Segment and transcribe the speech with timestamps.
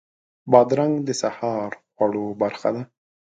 [0.51, 2.83] بادرنګ د سهار خوړو برخه ده.